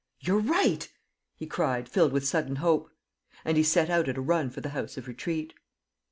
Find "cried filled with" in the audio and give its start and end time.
1.45-2.25